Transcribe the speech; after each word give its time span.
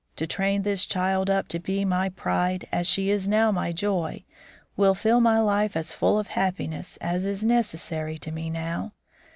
To 0.15 0.25
train 0.25 0.63
this 0.63 0.87
child 0.87 1.29
up 1.29 1.47
to 1.49 1.59
be 1.59 1.85
my 1.85 2.09
pride 2.09 2.67
as 2.71 2.87
she 2.87 3.11
is 3.11 3.27
now 3.27 3.51
my 3.51 3.71
joy, 3.71 4.25
will 4.75 4.95
fill 4.95 5.19
my 5.21 5.39
life 5.39 5.77
as 5.77 5.93
full 5.93 6.17
of 6.17 6.29
happiness 6.29 6.97
as 7.01 7.27
is 7.27 7.43
necessary 7.43 8.17
to 8.17 8.31
me 8.31 8.49
now. 8.49 8.93